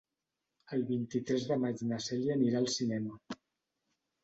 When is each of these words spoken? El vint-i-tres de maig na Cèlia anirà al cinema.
El 0.77 0.85
vint-i-tres 0.91 1.45
de 1.51 1.59
maig 1.65 1.85
na 1.93 2.01
Cèlia 2.07 2.39
anirà 2.41 2.65
al 2.65 2.69
cinema. 2.79 3.39